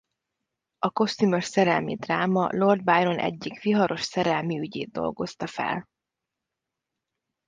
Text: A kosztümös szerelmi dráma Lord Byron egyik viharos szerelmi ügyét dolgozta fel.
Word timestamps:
A 0.79 0.91
kosztümös 0.91 1.43
szerelmi 1.45 1.95
dráma 1.95 2.47
Lord 2.51 2.83
Byron 2.83 3.19
egyik 3.19 3.61
viharos 3.61 4.01
szerelmi 4.01 4.59
ügyét 4.59 4.91
dolgozta 4.91 5.47
fel. 5.47 5.87